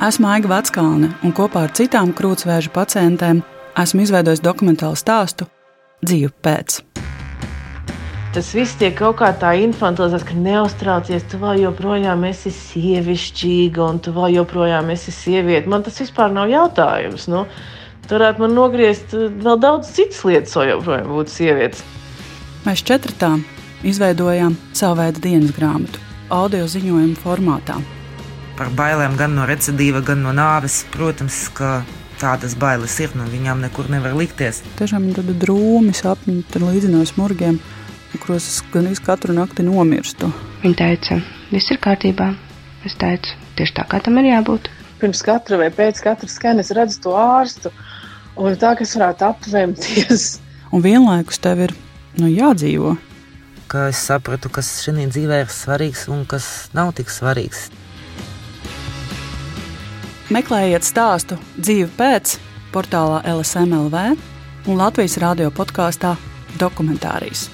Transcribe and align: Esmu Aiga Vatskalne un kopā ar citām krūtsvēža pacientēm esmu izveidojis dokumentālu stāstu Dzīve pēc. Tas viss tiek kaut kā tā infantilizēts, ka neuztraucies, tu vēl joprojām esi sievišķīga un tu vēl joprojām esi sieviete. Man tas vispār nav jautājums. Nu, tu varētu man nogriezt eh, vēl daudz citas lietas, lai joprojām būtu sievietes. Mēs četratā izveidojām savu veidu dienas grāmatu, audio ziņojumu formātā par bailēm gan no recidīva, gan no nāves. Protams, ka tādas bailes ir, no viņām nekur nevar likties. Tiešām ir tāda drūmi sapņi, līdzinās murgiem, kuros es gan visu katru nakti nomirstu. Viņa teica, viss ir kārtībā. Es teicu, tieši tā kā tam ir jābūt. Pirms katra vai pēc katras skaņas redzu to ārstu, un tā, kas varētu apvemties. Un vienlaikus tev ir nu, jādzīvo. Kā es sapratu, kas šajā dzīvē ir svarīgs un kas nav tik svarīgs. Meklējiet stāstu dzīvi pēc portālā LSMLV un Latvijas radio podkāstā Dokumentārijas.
Esmu 0.00 0.30
Aiga 0.32 0.48
Vatskalne 0.48 1.10
un 1.20 1.32
kopā 1.36 1.66
ar 1.66 1.72
citām 1.76 2.14
krūtsvēža 2.16 2.70
pacientēm 2.72 3.42
esmu 3.82 4.06
izveidojis 4.06 4.40
dokumentālu 4.40 4.96
stāstu 4.96 5.44
Dzīve 6.00 6.30
pēc. 6.40 6.78
Tas 8.32 8.48
viss 8.56 8.78
tiek 8.80 8.94
kaut 8.96 9.18
kā 9.18 9.28
tā 9.36 9.50
infantilizēts, 9.60 10.24
ka 10.24 10.38
neuztraucies, 10.40 11.28
tu 11.28 11.42
vēl 11.42 11.66
joprojām 11.66 12.24
esi 12.30 12.54
sievišķīga 12.62 13.84
un 13.90 14.00
tu 14.00 14.16
vēl 14.16 14.38
joprojām 14.38 14.88
esi 14.96 15.12
sieviete. 15.12 15.68
Man 15.68 15.84
tas 15.84 16.00
vispār 16.00 16.32
nav 16.32 16.48
jautājums. 16.48 17.28
Nu, 17.28 17.44
tu 18.08 18.16
varētu 18.16 18.46
man 18.46 18.56
nogriezt 18.56 19.12
eh, 19.12 19.28
vēl 19.28 19.60
daudz 19.60 19.92
citas 20.00 20.24
lietas, 20.24 20.56
lai 20.56 20.70
joprojām 20.72 21.12
būtu 21.12 21.36
sievietes. 21.36 21.84
Mēs 22.64 22.88
četratā 22.88 23.34
izveidojām 23.84 24.56
savu 24.72 25.02
veidu 25.04 25.28
dienas 25.28 25.52
grāmatu, 25.60 26.00
audio 26.32 26.64
ziņojumu 26.64 27.20
formātā 27.20 27.82
par 28.60 28.68
bailēm 28.76 29.16
gan 29.16 29.32
no 29.38 29.46
recidīva, 29.48 30.02
gan 30.04 30.20
no 30.20 30.34
nāves. 30.36 30.82
Protams, 30.92 31.46
ka 31.56 31.80
tādas 32.20 32.52
bailes 32.60 32.98
ir, 33.00 33.14
no 33.16 33.24
viņām 33.30 33.62
nekur 33.64 33.88
nevar 33.92 34.12
likties. 34.18 34.60
Tiešām 34.76 35.08
ir 35.08 35.16
tāda 35.16 35.36
drūmi 35.46 35.94
sapņi, 35.96 36.42
līdzinās 36.60 37.14
murgiem, 37.16 37.56
kuros 38.18 38.50
es 38.50 38.58
gan 38.74 38.90
visu 38.90 39.06
katru 39.06 39.36
nakti 39.36 39.64
nomirstu. 39.64 40.28
Viņa 40.60 40.76
teica, 40.82 41.18
viss 41.54 41.72
ir 41.72 41.80
kārtībā. 41.80 42.34
Es 42.84 42.96
teicu, 43.00 43.32
tieši 43.56 43.76
tā 43.80 43.86
kā 43.88 44.02
tam 44.04 44.20
ir 44.20 44.28
jābūt. 44.28 44.68
Pirms 45.00 45.24
katra 45.24 45.56
vai 45.60 45.72
pēc 45.72 46.04
katras 46.04 46.36
skaņas 46.36 46.74
redzu 46.76 47.00
to 47.06 47.16
ārstu, 47.16 47.72
un 48.36 48.60
tā, 48.60 48.74
kas 48.76 48.92
varētu 48.98 49.28
apvemties. 49.30 50.30
Un 50.74 50.84
vienlaikus 50.84 51.40
tev 51.42 51.64
ir 51.64 51.72
nu, 52.20 52.28
jādzīvo. 52.28 52.92
Kā 53.72 53.88
es 53.90 54.04
sapratu, 54.04 54.52
kas 54.52 54.68
šajā 54.84 55.08
dzīvē 55.10 55.40
ir 55.42 55.50
svarīgs 55.50 56.04
un 56.12 56.26
kas 56.28 56.68
nav 56.76 56.92
tik 56.98 57.10
svarīgs. 57.10 57.70
Meklējiet 60.30 60.86
stāstu 60.86 61.34
dzīvi 61.58 61.88
pēc 61.98 62.36
portālā 62.70 63.18
LSMLV 63.32 64.02
un 64.70 64.78
Latvijas 64.78 65.18
radio 65.18 65.50
podkāstā 65.50 66.14
Dokumentārijas. 66.60 67.48